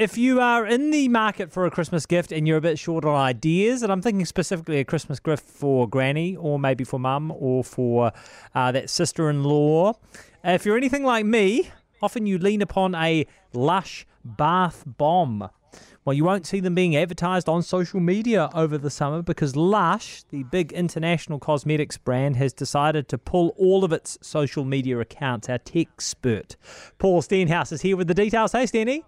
if 0.00 0.16
you 0.16 0.40
are 0.40 0.66
in 0.66 0.90
the 0.90 1.08
market 1.08 1.52
for 1.52 1.66
a 1.66 1.70
Christmas 1.70 2.06
gift 2.06 2.32
and 2.32 2.48
you're 2.48 2.56
a 2.56 2.60
bit 2.62 2.78
short 2.78 3.04
on 3.04 3.14
ideas, 3.14 3.82
and 3.82 3.92
I'm 3.92 4.00
thinking 4.00 4.24
specifically 4.24 4.78
a 4.78 4.84
Christmas 4.84 5.20
gift 5.20 5.44
for 5.44 5.86
granny 5.86 6.36
or 6.36 6.58
maybe 6.58 6.84
for 6.84 6.98
mum 6.98 7.30
or 7.36 7.62
for 7.62 8.10
uh, 8.54 8.72
that 8.72 8.88
sister 8.88 9.28
in 9.28 9.44
law, 9.44 9.92
if 10.42 10.64
you're 10.64 10.78
anything 10.78 11.04
like 11.04 11.26
me, 11.26 11.70
often 12.00 12.24
you 12.24 12.38
lean 12.38 12.62
upon 12.62 12.94
a 12.94 13.26
lush 13.52 14.06
bath 14.24 14.84
bomb. 14.86 15.50
Well, 16.06 16.14
you 16.14 16.24
won't 16.24 16.46
see 16.46 16.60
them 16.60 16.74
being 16.74 16.96
advertised 16.96 17.46
on 17.46 17.62
social 17.62 18.00
media 18.00 18.48
over 18.54 18.78
the 18.78 18.88
summer 18.88 19.20
because 19.20 19.54
Lush, 19.54 20.22
the 20.30 20.44
big 20.44 20.72
international 20.72 21.38
cosmetics 21.38 21.98
brand, 21.98 22.36
has 22.36 22.54
decided 22.54 23.06
to 23.08 23.18
pull 23.18 23.54
all 23.58 23.84
of 23.84 23.92
its 23.92 24.18
social 24.22 24.64
media 24.64 24.98
accounts. 24.98 25.50
Our 25.50 25.58
tech 25.58 25.88
expert, 25.92 26.56
Paul 26.96 27.20
Stenhouse, 27.20 27.70
is 27.70 27.82
here 27.82 27.98
with 27.98 28.08
the 28.08 28.14
details. 28.14 28.52
Hey, 28.52 28.64
Stenny. 28.64 29.04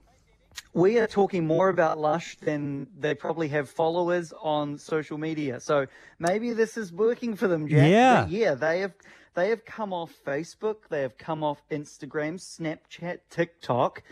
We 0.75 0.99
are 0.99 1.07
talking 1.07 1.47
more 1.47 1.69
about 1.69 1.99
Lush 1.99 2.37
than 2.37 2.87
they 2.99 3.15
probably 3.15 3.49
have 3.49 3.69
followers 3.69 4.33
on 4.41 4.79
social 4.79 5.19
media. 5.19 5.61
So 5.61 5.87
maybe 6.19 6.55
this 6.55 6.79
is 6.79 6.91
working 6.91 7.37
for 7.37 7.47
them, 7.47 7.69
Jack. 7.69 7.91
Yeah. 7.91 8.23
But 8.23 8.31
yeah, 8.31 8.55
they 8.55 8.81
have 8.81 8.95
they 9.35 9.51
have 9.51 9.65
come 9.65 9.93
off 9.93 10.13
Facebook, 10.27 10.89
they 10.89 11.03
have 11.03 11.19
come 11.19 11.43
off 11.43 11.63
Instagram, 11.71 12.35
Snapchat, 12.39 13.21
TikTok, 13.31 14.03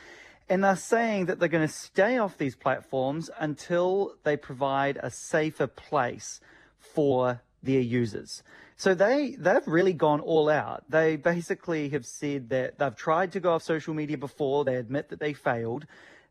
and 0.48 0.64
they're 0.64 0.76
saying 0.76 1.26
that 1.26 1.38
they're 1.38 1.48
going 1.48 1.66
to 1.66 1.72
stay 1.72 2.18
off 2.18 2.36
these 2.38 2.56
platforms 2.56 3.30
until 3.38 4.14
they 4.24 4.36
provide 4.36 4.98
a 5.02 5.10
safer 5.10 5.66
place 5.66 6.40
for 6.78 7.42
their 7.62 7.80
users. 7.80 8.42
So 8.76 8.94
they 8.94 9.36
they've 9.38 9.66
really 9.66 9.92
gone 9.92 10.20
all 10.20 10.48
out. 10.48 10.84
They 10.88 11.16
basically 11.16 11.90
have 11.90 12.06
said 12.06 12.48
that 12.48 12.78
they've 12.78 12.96
tried 12.96 13.32
to 13.32 13.40
go 13.40 13.52
off 13.52 13.62
social 13.62 13.92
media 13.92 14.16
before. 14.16 14.64
They 14.64 14.76
admit 14.76 15.10
that 15.10 15.20
they 15.20 15.34
failed, 15.34 15.86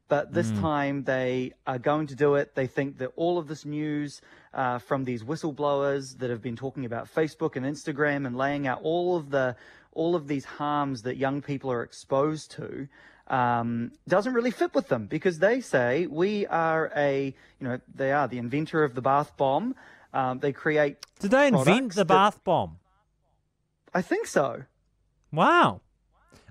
but 0.10 0.34
this 0.34 0.52
time 0.60 1.04
they 1.04 1.54
are 1.66 1.80
going 1.80 2.08
to 2.08 2.16
do 2.16 2.36
it. 2.36 2.56
They 2.56 2.68
think 2.68 2.98
that 2.98 3.12
all 3.16 3.38
of 3.38 3.48
this 3.48 3.64
news 3.64 4.22
uh, 4.54 4.80
from 4.80 5.06
these 5.06 5.24
whistleblowers 5.24 6.18
that 6.18 6.30
have 6.30 6.42
been 6.42 6.56
talking 6.56 6.84
about 6.84 7.14
Facebook 7.14 7.56
and 7.56 7.66
Instagram 7.66 8.26
and 8.26 8.36
laying 8.36 8.68
out 8.68 8.82
all 8.82 9.16
of 9.16 9.30
the 9.30 9.56
all 9.94 10.16
of 10.16 10.28
these 10.28 10.46
harms 10.46 11.04
that 11.04 11.18
young 11.18 11.42
people 11.42 11.72
are 11.72 11.84
exposed 11.84 12.52
to 12.52 12.88
um, 13.28 13.92
doesn't 14.08 14.34
really 14.34 14.52
fit 14.52 14.74
with 14.74 14.88
them 14.88 15.06
because 15.06 15.40
they 15.40 15.62
say 15.62 16.08
we 16.08 16.46
are 16.48 16.92
a 16.96 17.34
you 17.60 17.68
know 17.68 17.80
they 17.94 18.12
are 18.12 18.28
the 18.28 18.40
inventor 18.40 18.84
of 18.84 18.96
the 18.96 19.02
bath 19.02 19.38
bomb. 19.38 19.76
Um, 20.12 20.40
they 20.40 20.52
create. 20.52 20.98
Did 21.20 21.32
they 21.32 21.48
invent 21.48 21.94
the 21.94 22.04
that- 22.04 22.08
bath 22.08 22.44
bomb? 22.44 22.78
I 23.94 24.02
think 24.02 24.28
so. 24.28 24.64
Wow. 25.32 25.82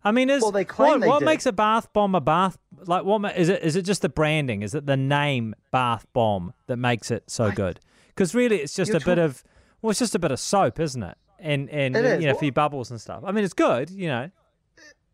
I 0.05 0.13
mean, 0.13 0.31
is 0.31 0.43
Well, 0.43 0.53
they 0.53 0.65
claim 0.65 0.93
what, 0.93 1.01
they 1.01 1.09
what 1.09 1.23
makes 1.23 1.47
a 1.47 1.53
bath 1.53 1.93
bomb 1.93 2.15
a 2.15 2.21
bath? 2.21 2.59
Like, 2.87 3.05
what 3.05 3.37
is 3.37 3.49
it? 3.49 3.63
Is 3.63 3.77
it 3.77 3.83
just 3.83 4.03
the 4.03 4.09
branding? 4.09 4.63
Is 4.63 4.75
it 4.75 4.87
the 4.87 4.97
name 4.97 5.55
bath 5.71 6.07
bomb 6.13 6.55
that 6.67 6.77
makes 6.77 7.11
it 7.11 7.25
so 7.31 7.51
good? 7.51 7.81
Because 8.09 8.35
really, 8.35 8.57
it's 8.57 8.75
just 8.75 8.89
You're 8.91 8.99
a 8.99 9.05
bit 9.05 9.19
of 9.19 9.43
well, 9.83 9.91
it's 9.91 9.99
just 10.01 10.15
a 10.15 10.19
bit 10.19 10.31
of 10.31 10.41
soap, 10.41 10.81
isn't 10.81 11.03
it? 11.03 11.17
And 11.39 11.71
and 11.71 11.97
It 11.97 12.05
is. 12.05 12.21
you 12.21 12.29
know, 12.29 12.35
a 12.35 12.39
few 12.39 12.53
bubbles 12.53 12.91
and 12.91 13.01
stuff. 13.01 13.23
I 13.25 13.33
mean, 13.33 13.45
it's 13.45 13.55
good, 13.55 13.91
you 13.91 14.09
know. 14.09 14.31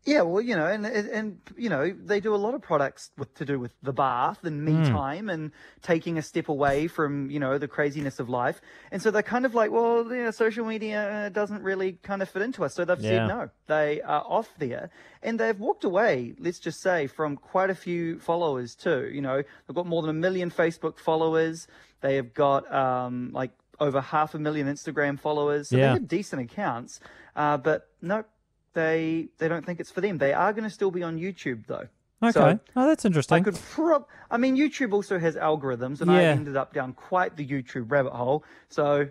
Yeah, 0.05 0.21
well, 0.21 0.39
you 0.39 0.55
know, 0.55 0.67
and 0.67 0.85
and, 0.85 1.39
you 1.57 1.67
know, 1.67 1.89
they 1.89 2.19
do 2.19 2.35
a 2.35 2.37
lot 2.37 2.53
of 2.53 2.61
products 2.61 3.09
with 3.17 3.33
to 3.35 3.45
do 3.45 3.59
with 3.59 3.73
the 3.81 3.91
bath 3.91 4.43
and 4.43 4.63
me 4.63 4.73
time 4.83 5.29
and 5.29 5.51
taking 5.81 6.19
a 6.19 6.21
step 6.21 6.47
away 6.47 6.85
from 6.87 7.31
you 7.31 7.39
know 7.39 7.57
the 7.57 7.67
craziness 7.67 8.19
of 8.19 8.29
life. 8.29 8.61
And 8.91 9.01
so 9.01 9.09
they're 9.09 9.23
kind 9.23 9.47
of 9.47 9.55
like, 9.55 9.71
well, 9.71 10.05
yeah, 10.13 10.29
social 10.29 10.63
media 10.63 11.31
doesn't 11.33 11.63
really 11.63 11.93
kind 12.03 12.21
of 12.21 12.29
fit 12.29 12.43
into 12.43 12.63
us. 12.63 12.75
So 12.75 12.85
they've 12.85 13.01
Yeah. 13.01 13.09
said 13.09 13.27
no, 13.27 13.49
they 13.65 13.99
are 14.03 14.23
off 14.27 14.49
there, 14.59 14.91
and 15.23 15.39
they've 15.39 15.59
walked 15.59 15.83
away. 15.83 16.35
Let's 16.37 16.59
just 16.59 16.81
say 16.81 17.07
from 17.07 17.35
quite 17.35 17.71
a 17.71 17.75
few 17.75 18.19
followers 18.19 18.75
too. 18.75 19.09
You 19.11 19.21
know, 19.21 19.41
they've 19.67 19.75
got 19.75 19.87
more 19.87 20.03
than 20.03 20.11
a 20.11 20.19
million 20.19 20.51
Facebook 20.51 20.99
followers. 20.99 21.67
They 22.01 22.15
have 22.17 22.31
got 22.35 22.71
um, 22.71 23.31
like 23.33 23.53
over 23.79 24.01
half 24.01 24.35
a 24.35 24.39
million 24.39 24.67
Instagram 24.67 25.19
followers. 25.19 25.69
So 25.69 25.77
Yeah. 25.77 25.87
they 25.87 25.93
have 25.93 26.07
decent 26.07 26.43
accounts, 26.43 26.99
uh, 27.35 27.57
but 27.57 27.89
no. 28.03 28.23
They 28.75 29.29
they 29.39 29.47
don't 29.47 29.65
think 29.65 29.79
it's 29.79 29.89
for 29.89 30.01
them. 30.01 30.19
They 30.19 30.33
are 30.33 30.53
going 30.53 30.65
to 30.65 30.69
still 30.69 30.91
be 30.91 31.01
on 31.01 31.17
YouTube 31.17 31.65
though. 31.65 31.87
Okay. 32.21 32.31
So 32.31 32.59
oh, 32.75 32.87
that's 32.87 33.05
I 33.05 33.07
interesting. 33.07 33.43
could 33.43 33.59
prob. 33.71 34.05
I 34.29 34.37
mean, 34.37 34.55
YouTube 34.55 34.93
also 34.93 35.17
has 35.17 35.35
algorithms, 35.35 36.01
and 36.01 36.11
I 36.11 36.23
ended 36.23 36.55
up 36.55 36.73
down 36.73 36.93
quite 36.93 37.35
the 37.35 37.45
YouTube 37.45 37.91
rabbit 37.91 38.13
hole. 38.13 38.43
So 38.69 39.07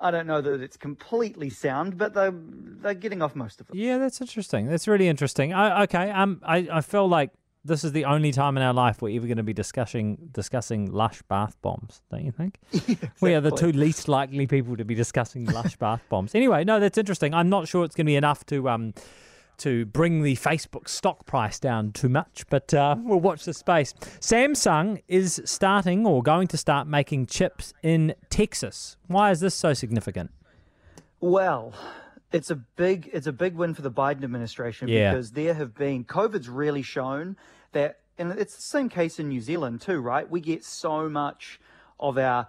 I 0.00 0.10
don't 0.10 0.26
know 0.26 0.40
that 0.40 0.60
it's 0.60 0.76
completely 0.76 1.50
sound, 1.50 1.98
but 1.98 2.14
they're 2.14 2.34
they're 2.34 2.94
getting 2.94 3.22
off 3.22 3.36
most 3.36 3.60
of 3.60 3.70
it. 3.70 3.76
Yeah, 3.76 3.98
that's 3.98 4.20
interesting. 4.20 4.68
That's 4.68 4.88
really 4.88 5.08
interesting. 5.08 5.52
I, 5.52 5.82
okay, 5.84 6.10
um, 6.10 6.40
I, 6.44 6.68
I 6.72 6.80
feel 6.80 7.08
like 7.08 7.30
this 7.64 7.84
is 7.84 7.92
the 7.92 8.04
only 8.04 8.32
time 8.32 8.56
in 8.56 8.62
our 8.62 8.74
life 8.74 9.00
we're 9.00 9.16
ever 9.16 9.26
going 9.26 9.36
to 9.36 9.42
be 9.42 9.52
discussing 9.52 10.30
discussing 10.32 10.90
lush 10.90 11.22
bath 11.22 11.56
bombs. 11.62 12.02
Don't 12.10 12.24
you 12.24 12.32
think? 12.32 12.58
We 13.20 13.34
are 13.34 13.40
the 13.40 13.52
two 13.52 13.72
least 13.72 14.08
likely 14.08 14.46
people 14.46 14.76
to 14.76 14.84
be 14.84 14.94
discussing 14.94 15.44
lush 15.46 15.76
bath 15.76 16.02
bombs. 16.08 16.34
Anyway, 16.34 16.64
no, 16.64 16.80
that's 16.80 16.98
interesting. 16.98 17.34
I'm 17.34 17.48
not 17.48 17.68
sure 17.68 17.84
it's 17.84 17.94
going 17.94 18.06
to 18.06 18.10
be 18.10 18.16
enough 18.16 18.44
to 18.46 18.68
um 18.68 18.94
to 19.58 19.86
bring 19.86 20.22
the 20.22 20.34
Facebook 20.36 20.88
stock 20.88 21.24
price 21.24 21.60
down 21.60 21.92
too 21.92 22.08
much, 22.08 22.44
but 22.50 22.74
uh, 22.74 22.96
we'll 23.02 23.20
watch 23.20 23.44
the 23.44 23.54
space. 23.54 23.92
Samsung 24.20 25.02
is 25.06 25.40
starting 25.44 26.04
or 26.04 26.22
going 26.22 26.48
to 26.48 26.56
start 26.56 26.88
making 26.88 27.26
chips 27.26 27.72
in 27.82 28.14
Texas. 28.28 28.96
Why 29.06 29.30
is 29.30 29.38
this 29.38 29.54
so 29.54 29.72
significant? 29.72 30.32
Well, 31.20 31.74
it's 32.32 32.50
a 32.50 32.56
big 32.56 33.10
it's 33.12 33.26
a 33.26 33.32
big 33.32 33.54
win 33.54 33.74
for 33.74 33.82
the 33.82 33.90
Biden 33.90 34.24
administration 34.24 34.88
Yeah. 34.88 35.12
because 35.12 35.32
there 35.32 35.54
have 35.54 35.74
been 35.74 36.04
COVID's 36.04 36.48
really 36.48 36.82
shown 36.82 37.36
that 37.72 37.98
and 38.18 38.32
it's 38.32 38.56
the 38.56 38.62
same 38.62 38.88
case 38.88 39.18
in 39.18 39.28
New 39.28 39.40
Zealand 39.40 39.80
too, 39.80 40.00
right? 40.00 40.28
We 40.28 40.40
get 40.40 40.64
so 40.64 41.08
much 41.08 41.60
of 41.98 42.18
our 42.18 42.46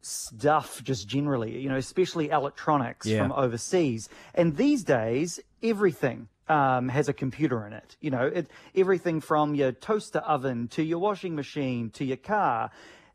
stuff 0.00 0.82
just 0.82 1.08
generally, 1.08 1.58
you 1.58 1.68
know, 1.68 1.76
especially 1.76 2.28
electronics 2.28 3.06
Yeah. 3.06 3.22
from 3.22 3.32
overseas. 3.32 4.08
And 4.34 4.56
these 4.56 4.84
days, 4.84 5.40
everything 5.62 6.28
um, 6.48 6.88
has 6.90 7.08
a 7.08 7.14
computer 7.14 7.66
in 7.66 7.72
it. 7.72 7.96
You 8.02 8.10
know, 8.10 8.26
it, 8.26 8.50
everything 8.74 9.20
from 9.22 9.54
your 9.54 9.72
toaster 9.72 10.18
oven 10.18 10.68
to 10.68 10.82
your 10.82 10.98
washing 10.98 11.34
machine 11.34 11.88
to 11.90 12.04
your 12.04 12.18
car. 12.18 12.70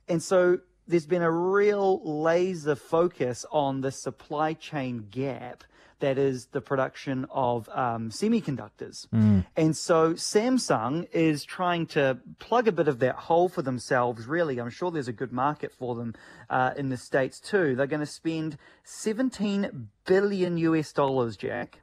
And 0.08 0.24
so 0.24 0.60
there's 0.88 1.06
been 1.06 1.22
a 1.22 1.30
real 1.32 2.02
laser 2.04 2.76
focus 2.76 3.46
on 3.52 3.82
the 3.82 3.92
supply 3.92 4.54
chain 4.54 5.06
gap 5.12 5.64
that 6.00 6.18
is 6.18 6.48
the 6.48 6.62
production 6.62 7.26
of 7.30 7.68
um, 7.70 8.10
semiconductors. 8.10 9.08
And 9.56 9.76
so 9.76 10.14
Samsung 10.14 11.08
is 11.12 11.44
trying 11.44 11.88
to 11.88 12.20
plug 12.40 12.68
a 12.68 12.72
bit 12.72 12.88
of 12.88 13.00
that 13.00 13.16
hole 13.16 13.50
for 13.50 13.62
themselves, 13.62 14.26
really. 14.26 14.60
I'm 14.60 14.70
sure 14.70 14.92
there's 14.92 15.08
a 15.08 15.14
good 15.14 15.34
market 15.34 15.72
for 15.78 15.96
them 15.96 16.16
uh, 16.50 16.72
in 16.78 16.90
the 16.90 16.98
States 16.98 17.40
too. 17.40 17.76
They're 17.76 17.88
going 17.88 18.00
to 18.00 18.06
spend 18.06 18.58
17 18.84 19.90
billion 20.06 20.58
US 20.58 20.92
dollars, 20.94 21.38
Jack, 21.38 21.80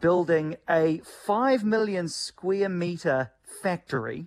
building 0.00 0.56
a 0.68 1.00
5 1.26 1.64
million 1.64 2.08
square 2.08 2.68
meter 2.68 3.30
factory 3.62 4.26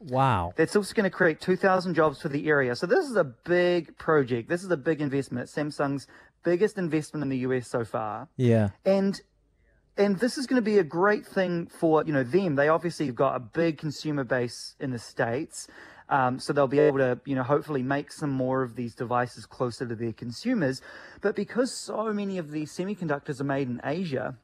Wow. 0.00 0.54
that's 0.56 0.74
also 0.76 0.94
going 0.94 1.04
to 1.04 1.10
create 1.10 1.40
2,000 1.42 1.92
jobs 1.94 2.22
for 2.22 2.30
the 2.30 2.48
area. 2.48 2.74
So 2.74 2.86
this 2.86 3.04
is 3.04 3.16
a 3.16 3.24
big 3.24 3.98
project. 3.98 4.48
This 4.48 4.64
is 4.64 4.70
a 4.70 4.76
big 4.76 5.02
investment. 5.02 5.48
Samsung's 5.48 6.06
biggest 6.42 6.78
investment 6.78 7.22
in 7.22 7.28
the 7.28 7.38
US 7.38 7.68
so 7.68 7.84
far. 7.84 8.28
Yeah. 8.36 8.70
And 8.84 9.20
and 9.96 10.18
this 10.18 10.38
is 10.38 10.46
going 10.46 10.56
to 10.56 10.64
be 10.64 10.78
a 10.78 10.84
great 10.84 11.26
thing 11.26 11.66
for 11.66 12.04
you 12.04 12.12
know 12.12 12.22
them. 12.22 12.54
They 12.54 12.68
obviously 12.68 13.06
have 13.06 13.14
got 13.14 13.36
a 13.36 13.40
big 13.40 13.78
consumer 13.78 14.24
base 14.24 14.74
in 14.80 14.90
the 14.90 14.98
states, 14.98 15.68
um, 16.08 16.38
so 16.38 16.52
they'll 16.52 16.68
be 16.68 16.78
able 16.78 16.98
to 16.98 17.20
you 17.24 17.34
know 17.34 17.42
hopefully 17.42 17.82
make 17.82 18.12
some 18.12 18.30
more 18.30 18.62
of 18.62 18.76
these 18.76 18.94
devices 18.94 19.46
closer 19.46 19.86
to 19.86 19.94
their 19.94 20.12
consumers. 20.12 20.80
But 21.20 21.36
because 21.36 21.76
so 21.76 22.12
many 22.12 22.38
of 22.38 22.50
these 22.50 22.72
semiconductors 22.72 23.40
are 23.40 23.44
made 23.44 23.68
in 23.68 23.80
Asia, 23.84 24.36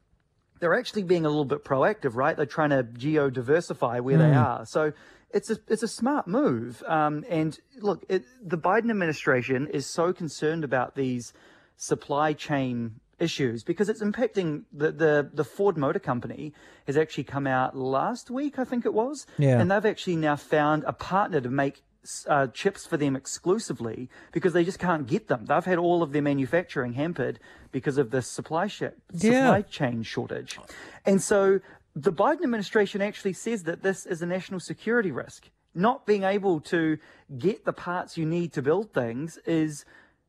they're 0.61 0.79
actually 0.79 1.05
being 1.05 1.25
a 1.25 1.29
little 1.29 1.45
bit 1.45 1.65
proactive, 1.65 2.17
right? 2.17 2.37
They're 2.37 2.47
trying 2.47 2.71
to 2.71 2.83
geo 2.83 3.31
diversify 3.31 4.01
where 4.01 4.19
they 4.19 4.35
are. 4.35 4.67
So 4.67 4.93
it's 5.31 5.51
a 5.51 5.57
it's 5.69 5.83
a 5.83 5.89
smart 5.89 6.27
move. 6.27 6.83
Um, 6.87 7.25
and 7.29 7.59
look, 7.79 8.05
it, 8.09 8.25
the 8.43 8.59
Biden 8.59 8.91
administration 8.91 9.69
is 9.69 9.87
so 9.87 10.13
concerned 10.13 10.65
about 10.65 10.95
these 10.95 11.33
supply 11.77 12.33
chain 12.33 13.01
issues 13.19 13.65
because 13.65 13.89
it's 13.89 14.03
impacting 14.03 14.65
the, 14.73 14.93
the 14.93 15.31
the 15.33 15.45
Ford 15.45 15.77
Motor 15.79 15.99
Company 15.99 16.53
has 16.87 16.97
actually 16.97 17.25
come 17.25 17.47
out 17.47 17.77
last 17.77 18.31
week, 18.31 18.59
I 18.59 18.65
think 18.65 18.85
it 18.85 18.93
was, 18.93 19.27
Yeah. 19.39 19.59
and 19.59 19.71
they've 19.71 19.87
actually 19.87 20.17
now 20.17 20.37
found 20.37 20.85
a 20.87 20.93
partner 20.93 21.41
to 21.41 21.49
make 21.49 21.83
uh, 22.29 22.47
chips 22.49 22.87
for 22.87 22.97
them 22.97 23.17
exclusively 23.17 24.09
because 24.33 24.53
they 24.53 24.65
just 24.65 24.79
can't 24.79 25.07
get 25.07 25.29
them. 25.29 25.47
They've 25.47 25.65
had 25.65 25.79
all 25.79 26.03
of 26.03 26.13
their 26.13 26.23
manufacturing 26.23 26.93
hampered 26.93 27.39
because 27.73 27.99
of 27.99 28.11
the 28.11 28.23
supply 28.23 28.67
sh- 28.69 28.83
Yeah. 29.13 29.47
supply 29.47 29.63
chain 29.63 30.03
shortage, 30.03 30.59
and 31.05 31.21
so 31.23 31.61
the 31.95 32.13
Biden 32.13 32.43
administration 32.45 33.01
actually 33.01 33.33
says 33.33 33.63
that 33.65 33.83
this 33.83 34.05
is 34.05 34.21
a 34.21 34.27
national 34.27 34.61
security 34.61 35.11
risk. 35.11 35.49
Not 35.75 36.05
being 36.07 36.23
able 36.25 36.61
to 36.73 36.99
get 37.39 37.65
the 37.65 37.73
parts 37.73 38.17
you 38.19 38.27
need 38.27 38.53
to 38.53 38.63
build 38.63 38.93
things 38.93 39.39
is 39.47 39.85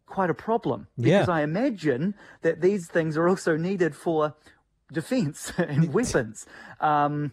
quite 0.07 0.29
a 0.29 0.33
problem 0.33 0.87
Yeah. 0.97 1.19
because 1.19 1.29
I 1.29 1.41
imagine 1.43 2.15
that 2.41 2.61
these 2.61 2.87
things 2.87 3.15
are 3.17 3.27
also 3.29 3.55
needed 3.57 3.95
for 3.95 4.33
defense 4.91 5.51
and 5.57 5.93
weapons. 5.93 6.45
Um, 6.79 7.31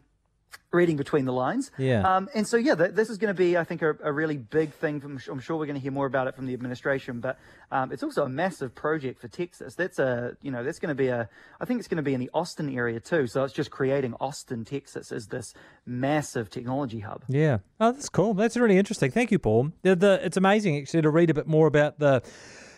reading 0.73 0.97
between 0.97 1.25
the 1.25 1.33
lines. 1.33 1.71
Yeah. 1.79 2.03
Um, 2.03 2.29
and 2.35 2.47
so, 2.49 2.57
yeah, 2.57 2.75
th- 2.75 2.95
this 2.95 3.09
is 3.09 3.17
going 3.17 3.33
to 3.33 3.39
be, 3.39 3.57
I 3.57 3.63
think, 3.63 3.81
a, 3.81 3.95
a 4.03 4.13
really 4.13 4.37
big 4.37 4.73
thing. 4.73 5.01
From, 5.01 5.21
I'm 5.31 5.39
sure 5.39 5.57
we're 5.57 5.67
going 5.67 5.77
to 5.77 5.81
hear 5.81 5.93
more 5.93 6.07
about 6.07 6.27
it 6.27 6.35
from 6.35 6.47
the 6.47 6.53
administration, 6.53 7.21
but 7.21 7.39
um, 7.71 7.93
it's 7.93 8.03
also 8.03 8.25
a 8.25 8.29
massive 8.29 8.75
project 8.75 9.21
for 9.21 9.29
Texas. 9.29 9.77
That's 9.77 10.01
a, 10.01 10.37
you 10.43 10.51
know, 10.51 10.65
that's 10.65 10.81
going 10.81 10.89
to 10.89 10.95
be 10.97 11.07
a, 11.09 11.29
I 11.61 11.65
think 11.65 11.79
it's 11.79 11.87
going 11.87 11.99
to 11.99 12.03
be 12.03 12.13
in 12.13 12.19
the 12.19 12.31
Austin 12.35 12.75
area 12.77 12.99
too. 12.99 13.29
So 13.29 13.45
it's 13.45 13.55
just 13.55 13.71
creating 13.71 14.15
Austin, 14.21 14.65
Texas, 14.65 15.13
as 15.13 15.29
this 15.29 15.55
massive 15.87 16.51
technology 16.51 17.01
hub. 17.01 17.23
Yeah. 17.29 17.59
Oh, 17.79 17.93
that's 17.93 18.09
cool. 18.09 18.35
That's 18.35 18.57
really 18.57 18.77
interesting. 18.77 19.13
Thank 19.13 19.31
you, 19.31 19.39
Paul. 19.39 19.71
The, 19.83 19.95
the, 19.95 20.21
it's 20.27 20.37
amazing 20.37 20.77
actually 20.77 21.03
to 21.03 21.11
read 21.11 21.31
a 21.31 21.35
bit 21.35 21.47
more 21.47 21.69
about 21.69 22.01
the 22.01 22.21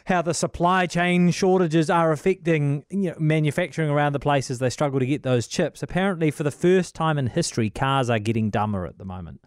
how 0.06 0.22
the 0.22 0.34
supply 0.34 0.86
chain 0.86 1.32
shortages 1.32 1.90
are 1.90 2.12
affecting 2.12 2.84
you 2.90 3.10
know, 3.10 3.16
manufacturing 3.18 3.90
around 3.90 4.12
the 4.12 4.20
places 4.20 4.60
they 4.60 4.70
struggle 4.70 5.00
to 5.00 5.06
get 5.06 5.24
those 5.24 5.48
chips. 5.48 5.82
Apparently, 5.82 6.30
for 6.30 6.44
the 6.44 6.50
first 6.52 6.94
time 6.94 7.18
in 7.18 7.26
history, 7.26 7.70
cars 7.70 8.08
are 8.08 8.20
getting 8.20 8.48
dumber 8.48 8.86
at 8.86 8.98
the 8.98 9.04
moment. 9.04 9.40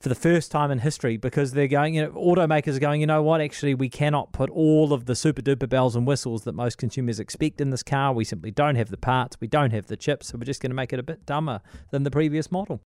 For 0.00 0.08
the 0.08 0.16
first 0.16 0.50
time 0.50 0.72
in 0.72 0.80
history, 0.80 1.16
because 1.16 1.52
they're 1.52 1.68
going, 1.68 1.94
you 1.94 2.02
know, 2.02 2.10
automakers 2.10 2.76
are 2.76 2.80
going, 2.80 3.00
you 3.00 3.06
know 3.06 3.22
what, 3.22 3.40
actually, 3.40 3.74
we 3.74 3.88
cannot 3.88 4.32
put 4.32 4.50
all 4.50 4.92
of 4.92 5.06
the 5.06 5.14
super 5.14 5.40
duper 5.40 5.68
bells 5.68 5.94
and 5.94 6.04
whistles 6.04 6.42
that 6.44 6.54
most 6.54 6.78
consumers 6.78 7.20
expect 7.20 7.60
in 7.60 7.70
this 7.70 7.84
car. 7.84 8.12
We 8.12 8.24
simply 8.24 8.50
don't 8.50 8.74
have 8.74 8.90
the 8.90 8.98
parts, 8.98 9.38
we 9.40 9.46
don't 9.46 9.72
have 9.72 9.86
the 9.86 9.96
chips, 9.96 10.28
so 10.28 10.36
we're 10.36 10.44
just 10.44 10.60
going 10.60 10.70
to 10.70 10.76
make 10.76 10.92
it 10.92 10.98
a 10.98 11.04
bit 11.04 11.24
dumber 11.24 11.60
than 11.90 12.02
the 12.02 12.10
previous 12.10 12.50
model. 12.50 12.82